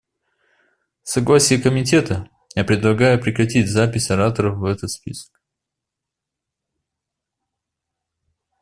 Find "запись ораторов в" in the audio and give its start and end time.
3.69-4.63